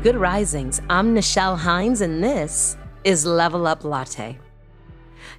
Good 0.00 0.14
risings. 0.14 0.80
I'm 0.88 1.12
Nichelle 1.12 1.58
Hines, 1.58 2.02
and 2.02 2.22
this 2.22 2.76
is 3.02 3.26
Level 3.26 3.66
Up 3.66 3.82
Latte. 3.82 4.38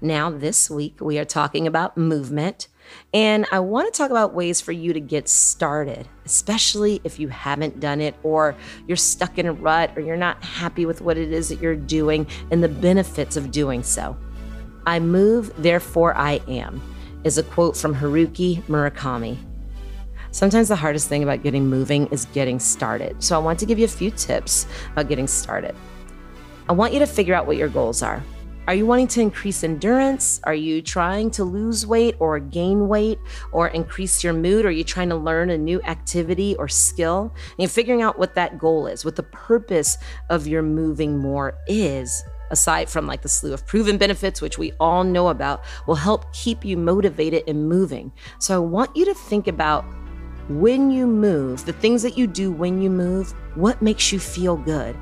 Now, 0.00 0.30
this 0.30 0.70
week 0.70 0.98
we 0.98 1.18
are 1.18 1.26
talking 1.26 1.66
about 1.66 1.98
movement, 1.98 2.68
and 3.12 3.44
I 3.52 3.60
want 3.60 3.92
to 3.92 3.98
talk 3.98 4.10
about 4.10 4.32
ways 4.32 4.62
for 4.62 4.72
you 4.72 4.94
to 4.94 4.98
get 5.00 5.28
started, 5.28 6.08
especially 6.24 7.02
if 7.04 7.20
you 7.20 7.28
haven't 7.28 7.80
done 7.80 8.00
it 8.00 8.14
or 8.22 8.56
you're 8.88 8.96
stuck 8.96 9.36
in 9.36 9.44
a 9.44 9.52
rut 9.52 9.92
or 9.94 10.00
you're 10.00 10.16
not 10.16 10.42
happy 10.42 10.86
with 10.86 11.02
what 11.02 11.18
it 11.18 11.34
is 11.34 11.50
that 11.50 11.60
you're 11.60 11.76
doing 11.76 12.26
and 12.50 12.64
the 12.64 12.68
benefits 12.68 13.36
of 13.36 13.50
doing 13.50 13.82
so. 13.82 14.16
I 14.86 15.00
move, 15.00 15.52
therefore 15.58 16.16
I 16.16 16.40
am, 16.48 16.80
is 17.24 17.36
a 17.36 17.42
quote 17.42 17.76
from 17.76 17.94
Haruki 17.94 18.62
Murakami. 18.62 19.36
Sometimes 20.36 20.68
the 20.68 20.76
hardest 20.76 21.08
thing 21.08 21.22
about 21.22 21.42
getting 21.42 21.66
moving 21.66 22.08
is 22.08 22.26
getting 22.26 22.60
started. 22.60 23.22
So 23.22 23.34
I 23.34 23.38
want 23.38 23.58
to 23.60 23.64
give 23.64 23.78
you 23.78 23.86
a 23.86 23.88
few 23.88 24.10
tips 24.10 24.66
about 24.92 25.08
getting 25.08 25.26
started. 25.26 25.74
I 26.68 26.72
want 26.72 26.92
you 26.92 26.98
to 26.98 27.06
figure 27.06 27.34
out 27.34 27.46
what 27.46 27.56
your 27.56 27.70
goals 27.70 28.02
are. 28.02 28.22
Are 28.68 28.74
you 28.74 28.84
wanting 28.84 29.06
to 29.08 29.22
increase 29.22 29.64
endurance? 29.64 30.42
Are 30.44 30.52
you 30.52 30.82
trying 30.82 31.30
to 31.30 31.44
lose 31.44 31.86
weight 31.86 32.16
or 32.18 32.38
gain 32.38 32.86
weight 32.86 33.18
or 33.50 33.68
increase 33.68 34.22
your 34.22 34.34
mood? 34.34 34.66
Are 34.66 34.70
you 34.70 34.84
trying 34.84 35.08
to 35.08 35.16
learn 35.16 35.48
a 35.48 35.56
new 35.56 35.80
activity 35.84 36.54
or 36.56 36.68
skill? 36.68 37.32
And 37.32 37.60
you're 37.60 37.70
figuring 37.70 38.02
out 38.02 38.18
what 38.18 38.34
that 38.34 38.58
goal 38.58 38.86
is, 38.88 39.06
what 39.06 39.16
the 39.16 39.22
purpose 39.22 39.96
of 40.28 40.46
your 40.46 40.60
moving 40.60 41.16
more 41.16 41.56
is, 41.66 42.22
aside 42.50 42.90
from 42.90 43.06
like 43.06 43.22
the 43.22 43.30
slew 43.30 43.54
of 43.54 43.66
proven 43.66 43.96
benefits, 43.96 44.42
which 44.42 44.58
we 44.58 44.72
all 44.80 45.02
know 45.02 45.28
about, 45.28 45.64
will 45.86 45.94
help 45.94 46.30
keep 46.34 46.62
you 46.62 46.76
motivated 46.76 47.42
and 47.48 47.70
moving. 47.70 48.12
So 48.38 48.54
I 48.54 48.58
want 48.58 48.94
you 48.94 49.06
to 49.06 49.14
think 49.14 49.48
about 49.48 49.86
when 50.48 50.92
you 50.92 51.06
move, 51.08 51.64
the 51.66 51.72
things 51.72 52.02
that 52.02 52.16
you 52.16 52.28
do 52.28 52.52
when 52.52 52.80
you 52.80 52.88
move, 52.88 53.34
what 53.56 53.82
makes 53.82 54.12
you 54.12 54.20
feel 54.20 54.56
good? 54.56 54.96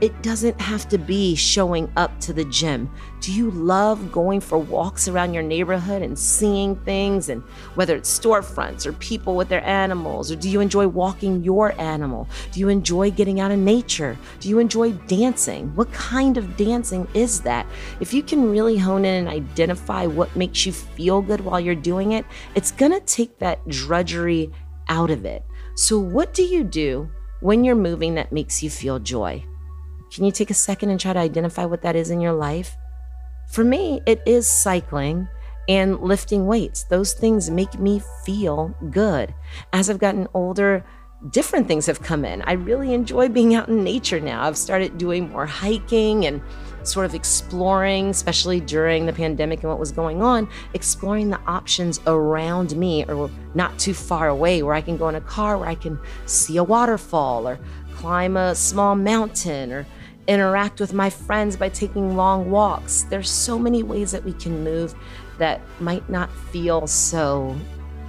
It 0.00 0.22
doesn't 0.22 0.58
have 0.58 0.88
to 0.88 0.98
be 0.98 1.34
showing 1.34 1.90
up 1.96 2.18
to 2.20 2.32
the 2.32 2.46
gym. 2.46 2.90
Do 3.20 3.32
you 3.32 3.50
love 3.50 4.10
going 4.10 4.40
for 4.40 4.56
walks 4.56 5.08
around 5.08 5.34
your 5.34 5.42
neighborhood 5.42 6.00
and 6.00 6.18
seeing 6.18 6.74
things 6.74 7.28
and 7.28 7.42
whether 7.74 7.96
it's 7.96 8.18
storefronts 8.18 8.86
or 8.86 8.94
people 8.94 9.36
with 9.36 9.50
their 9.50 9.62
animals 9.62 10.32
or 10.32 10.36
do 10.36 10.48
you 10.48 10.60
enjoy 10.60 10.88
walking 10.88 11.44
your 11.44 11.78
animal? 11.78 12.26
Do 12.50 12.60
you 12.60 12.70
enjoy 12.70 13.10
getting 13.10 13.40
out 13.40 13.50
in 13.50 13.62
nature? 13.62 14.16
Do 14.40 14.48
you 14.48 14.58
enjoy 14.58 14.92
dancing? 14.92 15.68
What 15.76 15.92
kind 15.92 16.38
of 16.38 16.56
dancing 16.56 17.06
is 17.12 17.42
that? 17.42 17.66
If 18.00 18.14
you 18.14 18.22
can 18.22 18.50
really 18.50 18.78
hone 18.78 19.04
in 19.04 19.26
and 19.26 19.28
identify 19.28 20.06
what 20.06 20.34
makes 20.34 20.64
you 20.64 20.72
feel 20.72 21.20
good 21.20 21.42
while 21.42 21.60
you're 21.60 21.74
doing 21.74 22.12
it, 22.12 22.24
it's 22.54 22.72
going 22.72 22.92
to 22.92 23.00
take 23.00 23.38
that 23.38 23.66
drudgery 23.68 24.50
out 24.90 25.10
of 25.10 25.24
it. 25.24 25.42
So, 25.76 25.98
what 25.98 26.34
do 26.34 26.42
you 26.42 26.62
do 26.64 27.10
when 27.40 27.64
you're 27.64 27.74
moving 27.74 28.16
that 28.16 28.32
makes 28.32 28.62
you 28.62 28.68
feel 28.68 28.98
joy? 28.98 29.42
Can 30.12 30.24
you 30.24 30.32
take 30.32 30.50
a 30.50 30.54
second 30.54 30.90
and 30.90 31.00
try 31.00 31.14
to 31.14 31.18
identify 31.18 31.64
what 31.64 31.80
that 31.82 31.96
is 31.96 32.10
in 32.10 32.20
your 32.20 32.34
life? 32.34 32.76
For 33.52 33.64
me, 33.64 34.02
it 34.06 34.20
is 34.26 34.46
cycling 34.46 35.28
and 35.68 36.00
lifting 36.00 36.46
weights. 36.46 36.84
Those 36.84 37.12
things 37.12 37.48
make 37.48 37.78
me 37.78 38.02
feel 38.24 38.74
good. 38.90 39.32
As 39.72 39.88
I've 39.88 39.98
gotten 39.98 40.28
older, 40.34 40.84
different 41.28 41.68
things 41.68 41.84
have 41.86 42.00
come 42.00 42.24
in. 42.24 42.40
I 42.42 42.52
really 42.52 42.94
enjoy 42.94 43.28
being 43.28 43.54
out 43.54 43.68
in 43.68 43.84
nature 43.84 44.20
now. 44.20 44.42
I've 44.44 44.56
started 44.56 44.96
doing 44.96 45.30
more 45.30 45.44
hiking 45.44 46.24
and 46.24 46.40
sort 46.82 47.04
of 47.04 47.14
exploring, 47.14 48.08
especially 48.08 48.60
during 48.60 49.04
the 49.04 49.12
pandemic 49.12 49.60
and 49.60 49.68
what 49.68 49.78
was 49.78 49.92
going 49.92 50.22
on, 50.22 50.48
exploring 50.72 51.28
the 51.28 51.40
options 51.46 52.00
around 52.06 52.74
me 52.74 53.04
or 53.04 53.30
not 53.54 53.78
too 53.78 53.92
far 53.92 54.28
away 54.28 54.62
where 54.62 54.74
I 54.74 54.80
can 54.80 54.96
go 54.96 55.08
in 55.10 55.14
a 55.14 55.20
car 55.20 55.58
where 55.58 55.68
I 55.68 55.74
can 55.74 55.98
see 56.24 56.56
a 56.56 56.64
waterfall 56.64 57.46
or 57.46 57.58
climb 57.92 58.38
a 58.38 58.54
small 58.54 58.94
mountain 58.94 59.72
or 59.72 59.86
interact 60.26 60.80
with 60.80 60.94
my 60.94 61.10
friends 61.10 61.54
by 61.54 61.68
taking 61.68 62.16
long 62.16 62.50
walks. 62.50 63.02
There's 63.02 63.28
so 63.28 63.58
many 63.58 63.82
ways 63.82 64.10
that 64.12 64.24
we 64.24 64.32
can 64.32 64.64
move 64.64 64.94
that 65.36 65.60
might 65.80 66.08
not 66.08 66.32
feel 66.32 66.86
so 66.86 67.54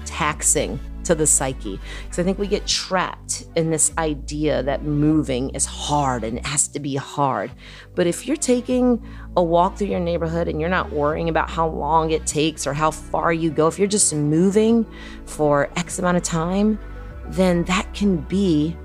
taxing 0.06 0.80
to 1.12 1.16
the 1.16 1.28
psyche. 1.28 1.80
Because 2.04 2.20
I 2.20 2.24
think 2.24 2.40
we 2.40 2.48
get 2.48 2.66
trapped 2.66 3.46
in 3.56 3.70
this 3.70 3.92
idea 3.98 4.64
that 4.64 4.84
moving 4.84 5.50
is 5.52 5.66
hard 5.66 6.24
and 6.24 6.38
it 6.38 6.46
has 6.46 6.68
to 6.70 6.80
be 6.80 6.96
hard. 6.96 7.52
But 7.96 8.08
if 8.08 8.26
you're 8.26 8.38
taking 8.38 9.06
a 9.36 9.44
walk 9.44 9.78
through 9.78 9.88
your 9.88 10.00
neighborhood 10.00 10.48
and 10.48 10.60
you're 10.60 10.70
not 10.70 10.92
worrying 10.92 11.30
about 11.30 11.50
how 11.50 11.68
long 11.68 12.12
it 12.12 12.26
takes 12.26 12.66
or 12.66 12.74
how 12.74 12.92
far 12.92 13.34
you 13.34 13.52
go, 13.52 13.68
if 13.68 13.78
you're 13.78 13.88
just 13.88 14.14
moving 14.16 14.86
for 15.26 15.70
X 15.76 16.00
amount 16.00 16.18
of 16.18 16.24
time, 16.24 16.80
then 17.28 17.64
that 17.66 17.94
can 17.94 18.18
be 18.18 18.76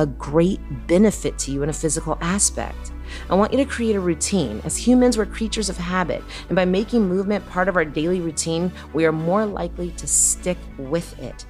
a 0.00 0.06
great 0.06 0.60
benefit 0.86 1.38
to 1.38 1.50
you 1.52 1.62
in 1.62 1.68
a 1.68 1.74
physical 1.74 2.16
aspect. 2.22 2.92
I 3.28 3.34
want 3.34 3.52
you 3.52 3.58
to 3.58 3.66
create 3.66 3.96
a 3.96 4.00
routine. 4.00 4.62
As 4.64 4.76
humans, 4.76 5.18
we're 5.18 5.26
creatures 5.26 5.68
of 5.68 5.76
habit, 5.76 6.22
and 6.48 6.56
by 6.56 6.64
making 6.64 7.06
movement 7.06 7.46
part 7.50 7.68
of 7.68 7.76
our 7.76 7.84
daily 7.84 8.20
routine, 8.20 8.72
we 8.94 9.04
are 9.04 9.12
more 9.12 9.44
likely 9.44 9.90
to 9.92 10.06
stick 10.06 10.56
with 10.78 11.18
it. 11.20 11.44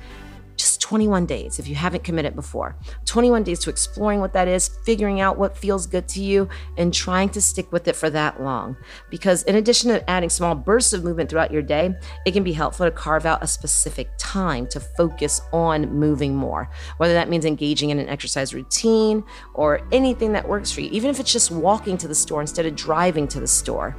21 0.91 1.25
days 1.25 1.61
if 1.61 1.69
you 1.69 1.77
haven't 1.77 2.03
committed 2.03 2.35
before. 2.35 2.75
21 3.05 3.45
days 3.45 3.61
to 3.61 3.71
exploring 3.71 4.19
what 4.19 4.33
that 4.33 4.49
is, 4.49 4.71
figuring 4.85 5.21
out 5.21 5.39
what 5.39 5.57
feels 5.57 5.87
good 5.87 6.09
to 6.09 6.21
you, 6.21 6.49
and 6.79 6.93
trying 6.93 7.29
to 7.29 7.41
stick 7.41 7.71
with 7.71 7.87
it 7.87 7.95
for 7.95 8.11
that 8.11 8.43
long. 8.43 8.77
Because 9.09 9.45
in 9.45 9.55
addition 9.55 9.91
to 9.91 10.11
adding 10.11 10.29
small 10.29 10.57
bursts 10.57 10.93
of 10.93 11.05
movement 11.05 11.31
throughout 11.31 11.53
your 11.53 11.63
day, 11.63 11.95
it 12.27 12.33
can 12.33 12.43
be 12.43 12.53
helpful 12.53 12.87
to 12.87 12.91
carve 12.91 13.25
out 13.25 13.41
a 13.41 13.47
specific 13.47 14.11
time 14.19 14.67
to 14.67 14.81
focus 14.81 15.41
on 15.53 15.95
moving 15.95 16.35
more, 16.35 16.69
whether 16.97 17.15
that 17.15 17.29
means 17.29 17.45
engaging 17.45 17.91
in 17.91 18.01
an 18.01 18.09
exercise 18.09 18.53
routine 18.53 19.23
or 19.55 19.87
anything 19.93 20.33
that 20.33 20.49
works 20.49 20.73
for 20.73 20.81
you, 20.81 20.91
even 20.91 21.09
if 21.09 21.21
it's 21.21 21.33
just 21.33 21.53
walking 21.53 21.97
to 21.99 22.09
the 22.09 22.17
store 22.17 22.41
instead 22.41 22.67
of 22.67 22.75
driving 22.75 23.29
to 23.29 23.39
the 23.39 23.47
store. 23.47 23.97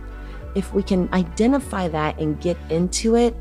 If 0.56 0.74
we 0.74 0.84
can 0.84 1.08
identify 1.14 1.88
that 1.88 2.20
and 2.20 2.42
get 2.42 2.58
into 2.70 3.16
it, 3.16 3.34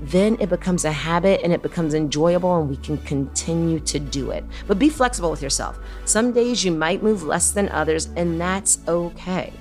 then 0.00 0.36
it 0.40 0.48
becomes 0.48 0.84
a 0.84 0.92
habit 0.92 1.40
and 1.42 1.52
it 1.52 1.62
becomes 1.62 1.94
enjoyable 1.94 2.60
and 2.60 2.68
we 2.68 2.76
can 2.76 2.98
continue 2.98 3.80
to 3.80 3.98
do 3.98 4.30
it. 4.30 4.44
But 4.66 4.78
be 4.78 4.88
flexible 4.88 5.30
with 5.30 5.42
yourself. 5.42 5.78
Some 6.04 6.32
days 6.32 6.64
you 6.64 6.72
might 6.72 7.02
move 7.02 7.22
less 7.22 7.50
than 7.50 7.68
others, 7.70 8.06
and 8.16 8.40
that's 8.40 8.78
okay. 8.86 9.52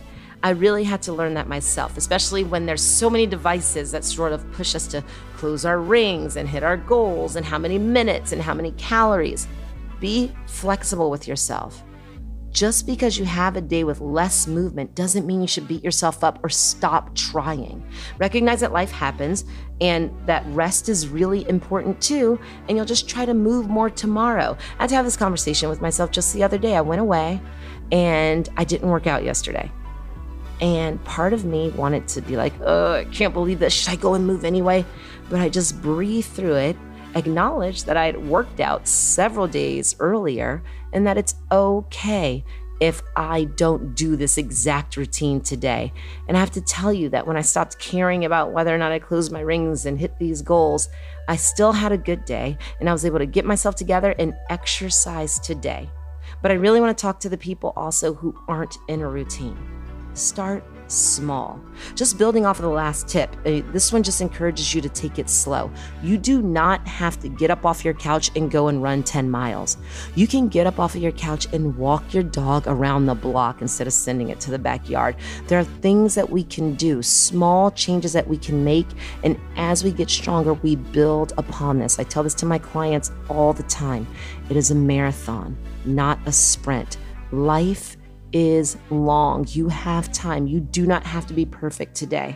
I 0.43 0.49
really 0.49 0.83
had 0.83 1.01
to 1.03 1.13
learn 1.13 1.33
that 1.35 1.47
myself, 1.47 1.97
especially 1.97 2.43
when 2.43 2.65
there's 2.65 2.81
so 2.81 3.09
many 3.09 3.25
devices 3.25 3.91
that 3.91 4.03
sort 4.03 4.33
of 4.33 4.49
push 4.51 4.75
us 4.75 4.85
to 4.87 5.03
close 5.37 5.65
our 5.65 5.79
rings 5.79 6.35
and 6.35 6.47
hit 6.47 6.63
our 6.63 6.77
goals 6.77 7.35
and 7.35 7.45
how 7.45 7.57
many 7.57 7.79
minutes 7.79 8.31
and 8.31 8.41
how 8.41 8.53
many 8.53 8.71
calories. 8.73 9.47
Be 9.99 10.31
flexible 10.45 11.09
with 11.09 11.27
yourself. 11.27 11.81
Just 12.55 12.87
because 12.87 13.17
you 13.17 13.25
have 13.25 13.57
a 13.57 13.61
day 13.61 13.83
with 13.83 13.99
less 13.99 14.47
movement 14.47 14.95
doesn't 14.95 15.27
mean 15.27 15.41
you 15.41 15.47
should 15.47 15.67
beat 15.67 15.83
yourself 15.83 16.23
up 16.23 16.39
or 16.41 16.47
stop 16.47 17.13
trying. 17.13 17.85
Recognize 18.17 18.61
that 18.61 18.71
life 18.71 18.91
happens 18.91 19.43
and 19.81 20.09
that 20.25 20.45
rest 20.47 20.87
is 20.87 21.09
really 21.09 21.47
important 21.49 22.01
too, 22.01 22.39
and 22.69 22.77
you'll 22.77 22.85
just 22.85 23.09
try 23.09 23.25
to 23.25 23.33
move 23.33 23.67
more 23.67 23.89
tomorrow. 23.89 24.55
I 24.79 24.83
had 24.83 24.89
to 24.91 24.95
have 24.95 25.03
this 25.03 25.17
conversation 25.17 25.67
with 25.67 25.81
myself 25.81 26.11
just 26.11 26.33
the 26.33 26.43
other 26.43 26.57
day. 26.57 26.77
I 26.77 26.81
went 26.81 27.01
away 27.01 27.41
and 27.91 28.47
I 28.55 28.63
didn't 28.63 28.87
work 28.87 29.05
out 29.05 29.25
yesterday. 29.25 29.69
And 30.61 31.03
part 31.03 31.33
of 31.33 31.43
me 31.43 31.71
wanted 31.71 32.07
to 32.07 32.21
be 32.21 32.37
like, 32.37 32.53
oh, 32.61 32.93
I 32.93 33.03
can't 33.03 33.33
believe 33.33 33.59
this. 33.59 33.73
Should 33.73 33.91
I 33.91 33.95
go 33.97 34.13
and 34.13 34.25
move 34.25 34.45
anyway? 34.45 34.85
But 35.29 35.41
I 35.41 35.49
just 35.49 35.81
breathed 35.81 36.29
through 36.29 36.55
it 36.55 36.77
acknowledge 37.15 37.85
that 37.85 37.97
I 37.97 38.05
had 38.05 38.27
worked 38.27 38.59
out 38.59 38.87
several 38.87 39.47
days 39.47 39.95
earlier 39.99 40.63
and 40.93 41.07
that 41.07 41.17
it's 41.17 41.35
okay 41.51 42.43
if 42.81 43.01
I 43.15 43.45
don't 43.45 43.95
do 43.95 44.15
this 44.15 44.37
exact 44.37 44.97
routine 44.97 45.39
today. 45.39 45.93
And 46.27 46.35
I 46.35 46.39
have 46.41 46.51
to 46.51 46.61
tell 46.61 46.91
you 46.91 47.09
that 47.09 47.25
when 47.25 47.37
I 47.37 47.41
stopped 47.41 47.79
caring 47.79 48.25
about 48.25 48.51
whether 48.51 48.75
or 48.75 48.77
not 48.77 48.91
I 48.91 48.99
closed 48.99 49.31
my 49.31 49.39
rings 49.39 49.85
and 49.85 49.97
hit 49.97 50.19
these 50.19 50.41
goals, 50.41 50.89
I 51.27 51.37
still 51.37 51.71
had 51.71 51.93
a 51.93 51.97
good 51.97 52.25
day 52.25 52.57
and 52.79 52.89
I 52.89 52.91
was 52.91 53.05
able 53.05 53.19
to 53.19 53.25
get 53.25 53.45
myself 53.45 53.75
together 53.75 54.13
and 54.19 54.33
exercise 54.49 55.39
today. 55.39 55.89
But 56.41 56.51
I 56.51 56.55
really 56.55 56.81
want 56.81 56.95
to 56.97 57.01
talk 57.01 57.19
to 57.21 57.29
the 57.29 57.37
people 57.37 57.71
also 57.75 58.13
who 58.13 58.35
aren't 58.47 58.77
in 58.87 59.01
a 59.01 59.09
routine. 59.09 59.57
Start 60.13 60.63
small. 60.87 61.59
Just 61.95 62.17
building 62.17 62.45
off 62.45 62.59
of 62.59 62.63
the 62.63 62.69
last 62.69 63.07
tip, 63.07 63.35
uh, 63.45 63.61
this 63.71 63.91
one 63.91 64.03
just 64.03 64.21
encourages 64.21 64.73
you 64.73 64.81
to 64.81 64.89
take 64.89 65.19
it 65.19 65.29
slow. 65.29 65.71
You 66.01 66.17
do 66.17 66.41
not 66.41 66.87
have 66.87 67.19
to 67.21 67.29
get 67.29 67.51
up 67.51 67.65
off 67.65 67.83
your 67.83 67.93
couch 67.93 68.31
and 68.35 68.49
go 68.51 68.67
and 68.67 68.81
run 68.81 69.03
10 69.03 69.29
miles. 69.29 69.77
You 70.15 70.27
can 70.27 70.47
get 70.47 70.67
up 70.67 70.79
off 70.79 70.95
of 70.95 71.01
your 71.01 71.11
couch 71.11 71.47
and 71.53 71.75
walk 71.77 72.13
your 72.13 72.23
dog 72.23 72.63
around 72.67 73.05
the 73.05 73.15
block 73.15 73.61
instead 73.61 73.87
of 73.87 73.93
sending 73.93 74.29
it 74.29 74.39
to 74.41 74.51
the 74.51 74.59
backyard. 74.59 75.15
There 75.47 75.59
are 75.59 75.63
things 75.63 76.15
that 76.15 76.29
we 76.29 76.43
can 76.43 76.75
do, 76.75 77.01
small 77.01 77.71
changes 77.71 78.13
that 78.13 78.27
we 78.27 78.37
can 78.37 78.63
make. 78.63 78.87
And 79.23 79.39
as 79.57 79.83
we 79.83 79.91
get 79.91 80.09
stronger, 80.09 80.53
we 80.53 80.75
build 80.75 81.33
upon 81.37 81.79
this. 81.79 81.99
I 81.99 82.03
tell 82.03 82.23
this 82.23 82.33
to 82.35 82.45
my 82.45 82.59
clients 82.59 83.11
all 83.29 83.53
the 83.53 83.63
time 83.63 84.07
it 84.49 84.57
is 84.57 84.71
a 84.71 84.75
marathon, 84.75 85.57
not 85.85 86.19
a 86.25 86.31
sprint. 86.31 86.97
Life 87.31 87.97
is 88.35 88.75
long. 88.89 89.45
You 89.47 89.69
have 89.69 90.11
time. 90.11 90.45
You 90.45 90.59
do 90.59 90.85
not 90.85 91.05
have 91.05 91.25
to 91.27 91.33
be 91.33 91.45
perfect 91.45 91.95
today. 91.95 92.35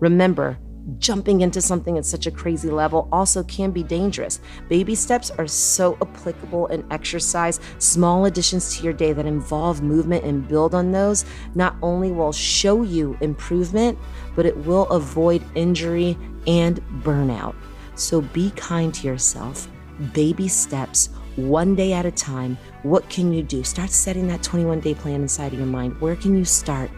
Remember, 0.00 0.58
jumping 0.98 1.42
into 1.42 1.60
something 1.60 1.98
at 1.98 2.06
such 2.06 2.26
a 2.26 2.30
crazy 2.30 2.70
level 2.70 3.10
also 3.12 3.42
can 3.44 3.72
be 3.72 3.82
dangerous. 3.82 4.40
Baby 4.70 4.94
steps 4.94 5.30
are 5.30 5.46
so 5.46 5.98
applicable 6.00 6.68
in 6.68 6.90
exercise. 6.90 7.60
Small 7.78 8.24
additions 8.24 8.74
to 8.74 8.84
your 8.84 8.94
day 8.94 9.12
that 9.12 9.26
involve 9.26 9.82
movement 9.82 10.24
and 10.24 10.48
build 10.48 10.74
on 10.74 10.90
those 10.92 11.26
not 11.54 11.76
only 11.82 12.10
will 12.10 12.32
show 12.32 12.82
you 12.82 13.16
improvement, 13.20 13.98
but 14.34 14.46
it 14.46 14.56
will 14.64 14.88
avoid 14.88 15.44
injury 15.54 16.16
and 16.46 16.82
burnout. 17.02 17.54
So 17.96 18.22
be 18.22 18.50
kind 18.52 18.94
to 18.94 19.06
yourself. 19.06 19.68
Baby 20.14 20.48
steps, 20.48 21.10
one 21.36 21.74
day 21.74 21.92
at 21.92 22.06
a 22.06 22.10
time. 22.10 22.58
What 22.82 23.08
can 23.08 23.32
you 23.32 23.42
do? 23.42 23.64
Start 23.64 23.90
setting 23.90 24.26
that 24.28 24.42
21 24.42 24.80
day 24.80 24.94
plan 24.94 25.22
inside 25.22 25.52
of 25.52 25.58
your 25.58 25.66
mind. 25.66 26.00
Where 26.00 26.16
can 26.16 26.36
you 26.36 26.44
start? 26.44 26.90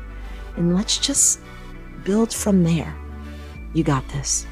And 0.57 0.75
let's 0.75 0.99
just 0.99 1.41
build 2.05 2.33
from 2.33 2.65
there. 2.65 2.95
You 3.73 3.85
got 3.85 4.07
this. 4.09 4.47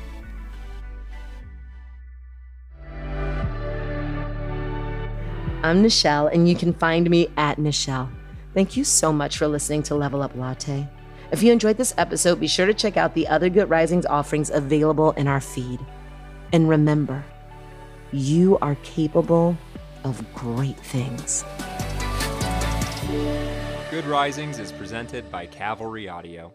I'm 5.65 5.81
Nichelle, 5.85 6.33
and 6.33 6.49
you 6.49 6.57
can 6.57 6.75
find 6.75 7.09
me 7.09 7.29
at 7.37 7.57
Nichelle. 7.57 8.11
Thank 8.53 8.77
you 8.77 8.83
so 8.83 9.13
much 9.13 9.39
for 9.39 9.47
listening 9.47 9.85
to 9.85 9.95
Level 9.95 10.21
Up 10.21 10.35
Latte. 10.35 10.89
If 11.31 11.43
you 11.43 11.53
enjoyed 11.53 11.77
this 11.77 11.95
episode, 11.97 12.41
be 12.41 12.49
sure 12.49 12.67
to 12.67 12.75
check 12.75 12.97
out 12.97 13.15
the 13.15 13.29
other 13.29 13.49
Good 13.49 13.71
Risings 13.71 14.05
offerings 14.05 14.51
available 14.51 15.13
in 15.13 15.29
our 15.29 15.41
feed. 15.41 15.79
And 16.53 16.69
remember, 16.69 17.25
you 18.13 18.59
are 18.61 18.75
capable 18.83 19.57
of 20.05 20.23
great 20.35 20.77
things. 20.79 21.45
Good 23.91 24.05
Risings 24.05 24.59
is 24.59 24.71
presented 24.71 25.31
by 25.31 25.47
Cavalry 25.47 26.09
Audio. 26.09 26.53